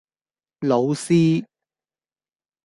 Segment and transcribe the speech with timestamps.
[0.61, 1.45] 老師